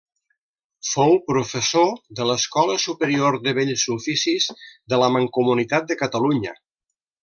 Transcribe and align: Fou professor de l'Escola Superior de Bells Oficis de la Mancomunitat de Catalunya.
Fou 0.91 1.13
professor 1.27 1.91
de 2.21 2.27
l'Escola 2.31 2.79
Superior 2.87 3.39
de 3.45 3.55
Bells 3.61 3.87
Oficis 3.99 4.51
de 4.95 5.03
la 5.05 5.15
Mancomunitat 5.19 5.91
de 5.93 6.03
Catalunya. 6.05 6.61